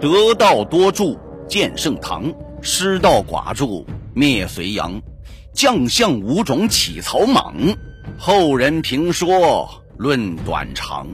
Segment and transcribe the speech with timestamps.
[0.00, 5.02] 得道多助建盛唐，失道寡助灭隋炀。
[5.52, 7.54] 将相五种起草莽，
[8.18, 9.68] 后人评说
[9.98, 11.06] 论短长。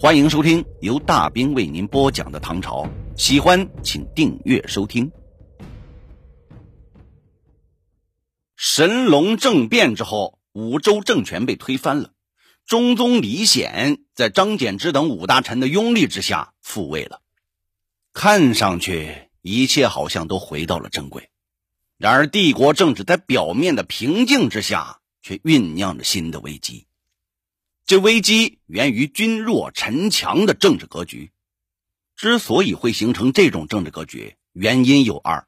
[0.00, 5.12] 欢迎收听由大兵为您播讲的唐朝，喜欢请订阅收听。
[8.56, 12.10] 神龙政变之后，五州政权被推翻了，
[12.66, 17.20] 中宗李显在张柬之等五大臣的拥立之下复位了。
[18.18, 21.28] 看上去一切好像都回到了正轨，
[21.98, 26.86] 然而帝国政治在表面的平静之下，却酝酿着新的危机。
[27.84, 31.30] 这危机源于君弱臣强的政治格局。
[32.16, 35.46] 之所以会形成这种政治格局，原因有二：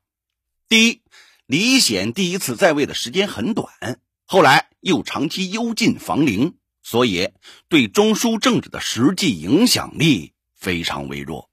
[0.69, 1.01] 第一，
[1.47, 7.31] 李显第一次在位的时间很短，后来又长期幽禁房陵，所以
[7.71, 11.48] 对中枢政治的实际影响力非常微弱。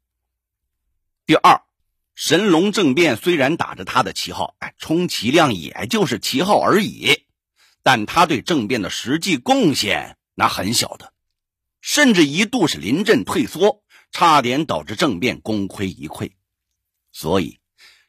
[1.27, 1.63] 第二，
[2.13, 7.23] 神龙政变虽然打着他的旗号，哎，充其量也就是旗号而已，
[7.81, 11.13] 但他对政变的实际贡献那很小的，
[11.81, 16.33] 甚至一度是临阵退缩，差点导致政变功亏一篑。
[17.11, 17.57] 所以，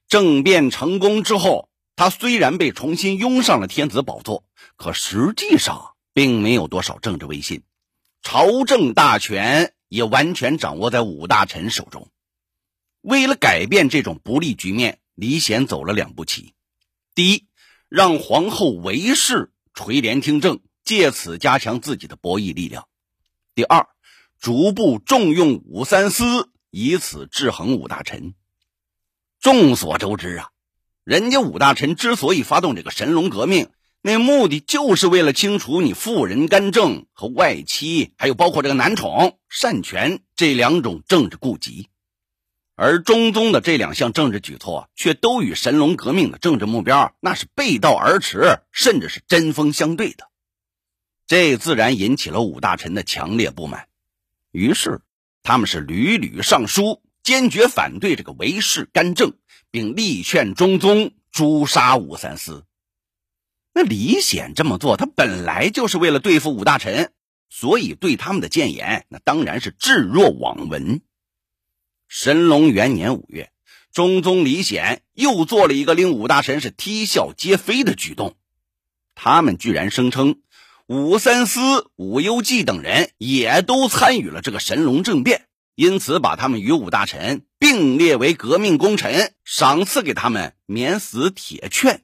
[0.09, 4.45] 政变成功之后，他虽然被重新拥上了天子宝座，
[4.77, 7.63] 可实际上并没有多少政治威信，
[8.21, 12.11] 朝政大权也完全掌握在五大臣手中。
[13.07, 16.55] 为了改变这种不利局面，李显走了两步棋：
[17.15, 17.47] 第一，
[17.89, 22.83] 让皇后韦氏垂帘听政，借此加强自己的博弈力量；
[23.55, 23.87] 第二，
[24.41, 28.35] 逐步重用武三思，以此制衡武大臣。
[29.39, 30.49] 众所周知啊，
[31.05, 33.71] 人家武大臣之所以发动这个神龙革命，
[34.03, 41.89] 那目的就是为了清除你妇人干政和外戚，还有包括这个男宠擅权这两种政治痼疾。
[42.77, 50.29] 而中宗的这两项政治举措，却都与神龙革命的政治目标那是背道而驰，甚至是针锋相对的。
[51.27, 53.89] 这自然引起了五大臣的强烈不满，
[54.53, 55.01] 于是
[55.43, 59.33] 他们是屡屡上书，坚决反对这个韦氏干政，
[59.71, 62.67] 并力劝中宗诛杀武三思。
[63.73, 67.11] 那李显这么做，他本来就是为了对付五大臣，
[67.49, 71.01] 所以对他们的谏言，那当然是置若罔闻。
[72.09, 73.51] 神龙元年五月，
[73.93, 78.37] 中宗李显又做了一个令五大臣是啼笑皆非的举动。
[79.15, 80.41] 他们居然声称，
[80.87, 92.03] 武三思、武攸暨等人也都参与了这个神龙政变，因此把他们与五大臣并列为革命功臣，赏赐给他们免死铁券。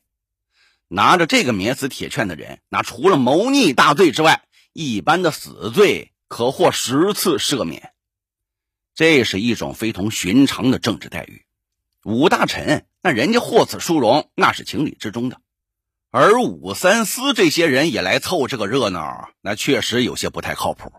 [0.89, 4.43] 拿着这个免死铁券的人，那除了谋逆大罪之外，
[4.73, 7.93] 一般的死罪可获十次赦免。
[8.95, 11.45] 这是一种非同寻常的政治待遇，
[12.05, 15.41] 武大臣那人家获此殊荣，那是情理之中的。
[16.11, 20.93] 而武三思这些人也来凑这个热闹，那确实有些不太靠谱。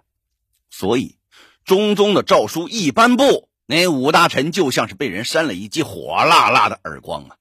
[0.72, 1.18] 所以，
[1.66, 7.36] 中宗的诏书一颁布，那武大臣就像是被人扇了一记火辣辣的耳光啊！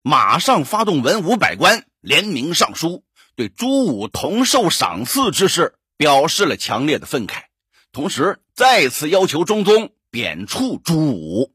[0.00, 3.04] 马上发动文武百官联名上书，
[3.36, 7.42] 对朱武同受赏赐之事表示了强烈的愤慨。
[7.92, 11.54] 同时，再次要求中宗贬黜朱武。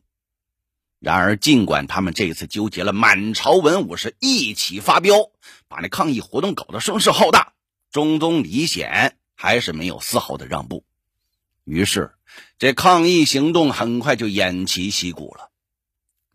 [0.97, 5.29] 然而，尽管他们这次纠结了满朝文武，是一起发飙，
[5.67, 7.53] 把那抗议活动搞得声势浩大，
[7.91, 10.83] 中宗李显还是没有丝毫的让步。
[11.63, 12.15] 于是，
[12.57, 15.51] 这抗议行动很快就偃旗息鼓了。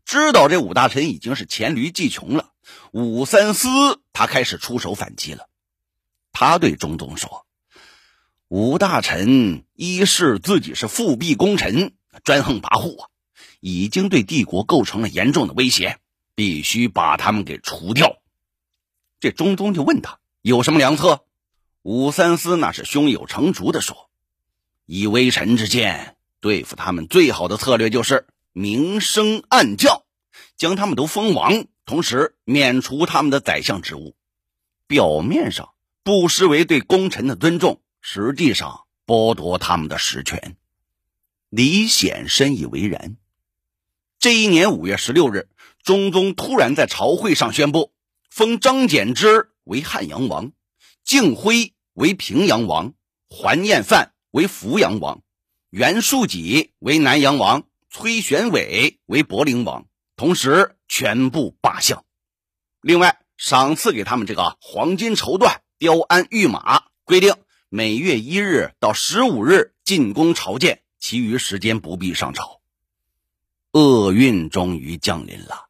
[0.05, 2.53] 知道这五大臣已经是黔驴技穷了，
[2.93, 3.69] 武三思
[4.13, 5.49] 他开始出手反击了。
[6.31, 7.45] 他对中宗说。
[8.51, 11.93] 五大臣一是自己是复辟功臣，
[12.25, 13.09] 专横跋扈啊，
[13.61, 16.01] 已经对帝国构成了严重的威胁，
[16.35, 18.17] 必须把他们给除掉。
[19.21, 21.23] 这中宗就问他有什么良策，
[21.83, 24.11] 武三思那是胸有成竹的说
[24.85, 30.03] ：“以微臣之见，对付他们最好的策略就是明升暗降，
[30.57, 34.17] 将他们都封王，同时免除他们的宰相职务。
[34.89, 35.69] 表面上
[36.03, 40.57] 不失为对功臣的尊重。”实际上剥夺他们的实权，
[41.49, 43.17] 李显深以为然。
[44.19, 45.49] 这一年五月十六日，
[45.83, 47.93] 中宗突然在朝会上宣布，
[48.31, 50.53] 封张柬之为汉阳王，
[51.05, 52.95] 敬辉为平阳王，
[53.29, 55.23] 桓彦范为扶阳王，
[55.71, 59.87] 袁术己为南阳王，崔玄伟为博陵王，
[60.17, 62.05] 同时全部罢相。
[62.81, 67.35] 另外，赏赐给他们这个黄金绸缎、雕鞍玉马，规定。
[67.73, 72.61] 每月一日到十五日进宫朝见，其余时间不必上朝。
[73.71, 75.69] 厄运终于降临了。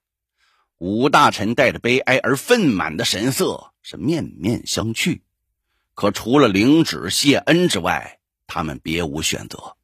[0.79, 5.21] 武大臣带着悲哀而愤满的神色，是面面相觑。
[5.93, 9.77] 可除了领旨谢恩之外，他们别无选择。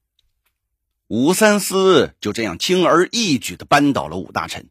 [1.09, 4.71] 武三思就这样轻而易举地扳倒了武大臣，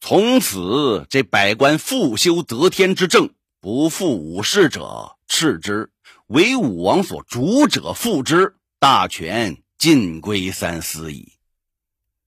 [0.00, 5.90] 从此这百官复修得天之政，不负武士者斥之，
[6.32, 11.34] 为武王所逐者复之，大权尽归三司矣。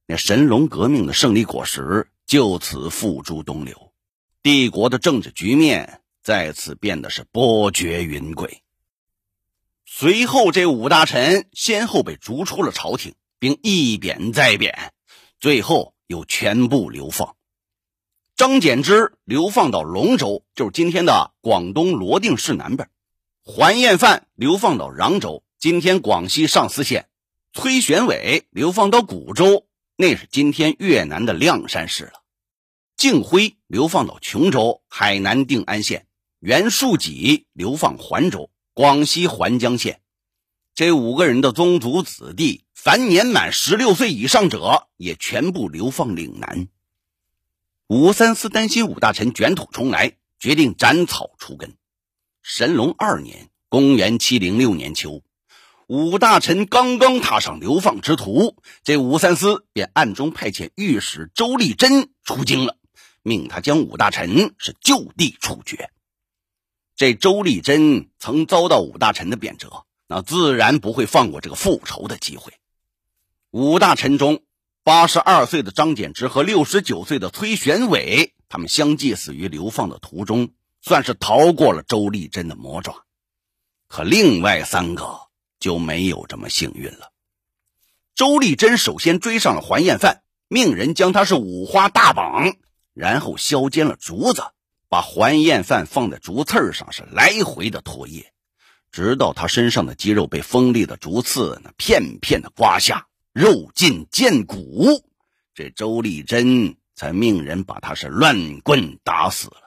[0.05, 2.07] 那神龙革命的胜利果实。
[2.27, 3.93] 就此付诸东流，
[4.41, 8.61] 帝国的政治局面再次变得是波谲云诡。
[9.85, 14.91] 随后，这五大臣先后被逐出了朝廷，并一贬再贬，
[15.39, 17.35] 最后又全部流放。
[18.35, 22.89] 张柬之流放到龙州，就是今天的广东罗定市南边；
[23.47, 27.03] 桓彦范流放到壤州，今天广西上思县；
[27.53, 29.67] 崔玄伟流放到古州。
[29.95, 32.23] 那是今天越南的谅山市了。
[32.97, 36.07] 敬辉流放到琼州（海南定安县），
[36.41, 40.01] 袁树己流放环州（广西环江县）。
[40.73, 46.67] 这五个人的宗族子弟，凡年满十六岁以上者，也全部流放岭南。
[47.85, 51.75] 武三思担心武大臣卷土重来，决定斩草除根。
[52.47, 55.23] 神龙二年（公元706年秋）。
[55.89, 62.77] 武大臣刚刚踏上流放之途，这武三思便暗中派遣御史周立珍出京了，
[63.23, 65.89] 命他将武大臣是就地处决。
[66.95, 72.53] 这周立珍曾遭到武大臣的贬谪，那自然不会放过这个复仇的机会。
[73.49, 74.43] 武大臣中，
[74.83, 80.51] 八十二岁的张柬之和六十九岁的崔玄伟，他们相继死于流放的途中，
[80.85, 83.03] 算是逃过了周丽珍的魔爪。
[83.89, 85.25] 可另外三个。
[85.57, 87.11] 就没有这么幸运了。
[88.13, 92.55] 周丽珍首先追上了还彦范，命人将他是五花大绑，
[92.93, 94.43] 然后削尖了竹子，
[94.89, 98.31] 把还彦范放在竹刺上，是来回的唾液，
[98.91, 105.03] 直到他身上的肌肉被锋利的竹刺那片片的刮下，肉尽见骨，
[105.55, 109.64] 这周丽珍才命人把他是乱棍打死了。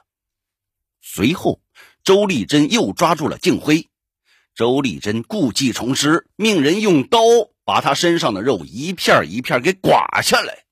[1.11, 1.59] 随后，
[2.03, 3.87] 周丽珍又抓住了敬辉。
[4.53, 7.19] 周丽珍故技重施，命人用刀
[7.63, 10.65] 把他身上的肉一片一片给刮下来。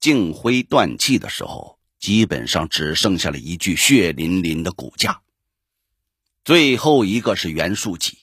[0.00, 5.22] 敬辉断气的时候，基本上只剩下了一具血淋淋的骨架。
[6.44, 8.18] 最后一个是袁术己，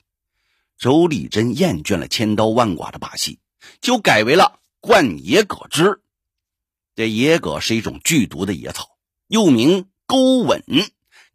[0.78, 3.40] 周丽珍厌倦了千刀万剐的把戏，
[3.80, 6.02] 就改为了灌野葛汁。
[6.94, 8.98] 这野葛是一种剧毒的野草，
[9.30, 10.62] 又名钩吻。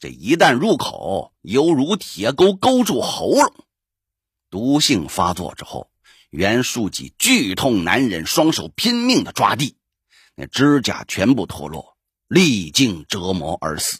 [0.00, 3.52] 这一旦入口，犹如铁钩勾住喉咙，
[4.48, 5.90] 毒性发作之后，
[6.30, 9.76] 袁术己剧痛难忍，双手拼命的抓地，
[10.34, 11.98] 那指甲全部脱落，
[12.28, 13.98] 历经折磨而死。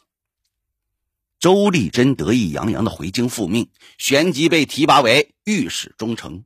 [1.38, 6.44] 周丽珍得意洋洋的回京复命，旋即被提拔为御史中丞，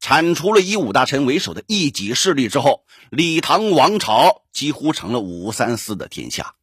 [0.00, 6.56] 铲除了以武大臣为首的一己势力之后，李唐王朝几乎成了武三思的天下。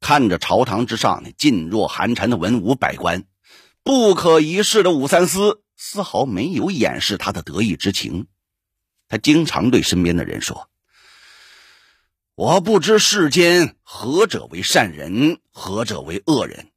[0.00, 3.24] 看着朝堂之上那噤若寒蝉的文武百官，
[3.84, 8.26] 不可一世的武三思丝毫没有掩饰他的得意之情。
[9.08, 10.70] 他经常对身边的人说
[12.34, 16.70] ：“我不知世间何者为善人，何者为恶人，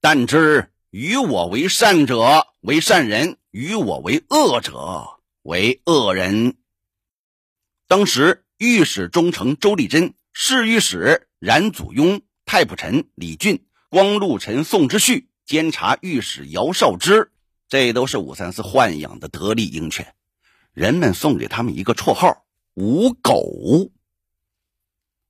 [0.00, 6.56] 但知与我为善者为善人，与我为恶者为恶人。”
[7.88, 12.22] 当时御史中丞周立珍、侍御史冉祖雍。
[12.48, 17.30] 太仆臣李俊、光禄臣宋之旭、监察御史姚绍之，
[17.68, 20.14] 这都是武三思豢养的得力鹰犬。
[20.72, 23.90] 人们送给他们一个绰号“五狗”。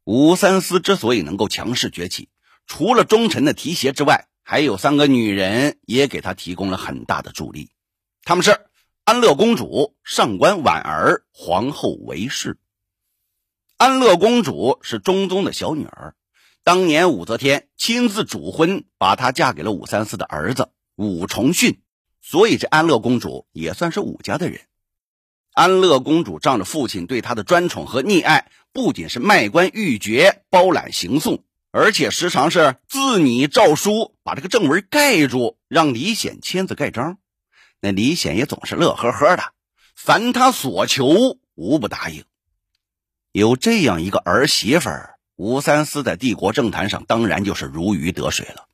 [0.07, 2.29] 武三思之所以能够强势崛起，
[2.69, 7.73] 除了忠臣的提携之外，还有三个女人也给他提供了很大的助力。
[8.23, 8.61] 他们是
[9.03, 12.59] 安乐公主、上官婉儿、皇后韦氏。
[13.77, 16.15] 安乐公主是中宗的小女儿。
[16.69, 21.81] 当年武则天亲自主婚，把她嫁给了武三思的儿子武重训，
[22.21, 24.61] 所以这安乐公主也算是武家的人。
[25.55, 37.17] 安乐公主仗着父亲对她的专宠和溺爱，不仅是卖官鬻爵、包揽行讼，而且时常是自拟诏书，把这个正文盖住，让李显签字盖章。
[37.81, 39.55] 那李显也总是乐呵呵的，
[39.97, 42.25] 凡他所求，无不答应。
[43.33, 45.18] 有这样一个儿媳妇儿。
[45.39, 48.67] 吴三思在帝国政坛上当然就是如鱼得水了。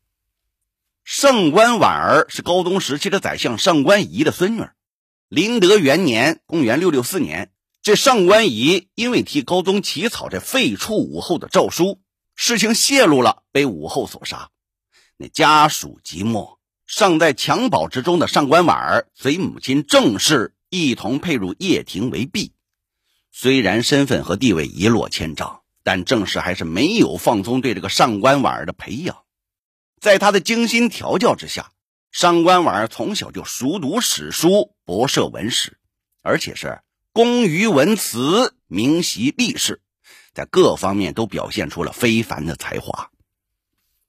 [1.05, 4.65] 上官婉儿是高宗时期的宰相上官仪的孙女。
[5.29, 7.51] 麟德元年（公元664年），
[7.83, 12.01] 这上官仪因为替高宗起草这废黜武后的诏书，
[12.35, 14.49] 事情泄露了，被武后所杀。
[15.19, 22.55] 那家属即没，尚在襁褓之中的上官婉儿随母亲郑氏一同配入掖庭为婢。
[23.31, 29.19] 虽然身份和地位一落千丈，但郑氏还是没有放松对这个上官婉儿的培养。
[30.01, 31.71] 在他的精心调教之下，
[32.11, 35.79] 上官婉儿从小就熟读史书，博涉文史，
[36.23, 36.81] 而且是。
[37.13, 39.81] 工于文辞，明习历史，
[40.33, 43.13] 在各方面都表现出了非凡的才华。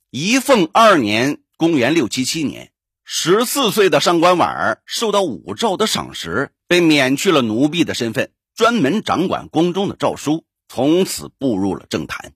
[0.10, 2.72] 仪凤二年（公元六七七年），
[3.06, 12.34] 十四岁的上官婉儿受到武曌的赏识，被免去了奴婢的身份，专门掌管宫中的诏书，从此步入了政坛。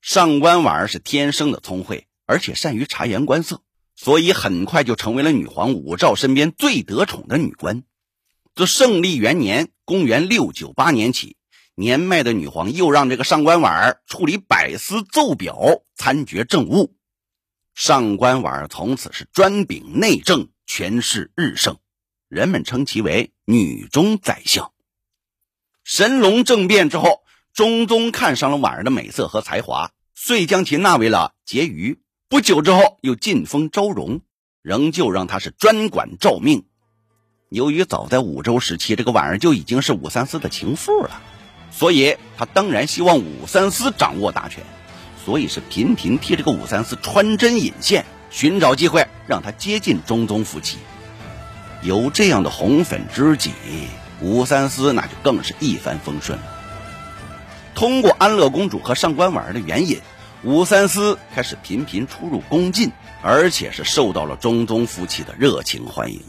[0.00, 3.62] 上官婉儿是天生的聪慧，而且善于察言观色，
[3.96, 7.82] 所以很快就成为了女皇武曌身边最得宠的女官。
[8.54, 11.36] 自胜历元年（公元698年）起，
[11.74, 16.96] 年迈的女皇又让这个上官婉儿处理百司奏表，参决政务。
[17.74, 21.78] 上官婉儿从此是专秉内政，权势日盛，
[22.28, 24.72] 人们称其为“女中宰相”。
[25.84, 27.22] 神龙政变之后，
[27.58, 31.98] 中宗看上了婉儿的美色和才华，遂将其纳为了婕妤。
[32.28, 34.20] 不久之后，又晋封昭容，
[34.62, 36.66] 仍旧让她是专管诏命。
[37.48, 41.20] 由于早在武周时期，这个婉儿就已经是武三思的情妇了，
[41.72, 44.62] 所以他当然希望武三思掌握大权，
[45.24, 50.78] 所以是频频替这个武三思穿针引线，寻找机会让他接近中宗夫妻。
[51.82, 53.50] 有这样的红粉知己，
[54.20, 56.54] 武三思那就更是一帆风顺了。
[57.78, 60.00] 通过安乐公主和上官婉儿的援引，
[60.42, 62.90] 武三思开始频频出入宫禁，
[63.22, 66.20] 而且是受到了中宗夫妻的热情欢迎。